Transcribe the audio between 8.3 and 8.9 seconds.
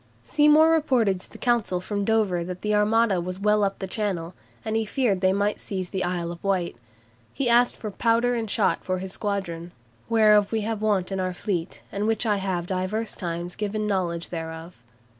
and shot"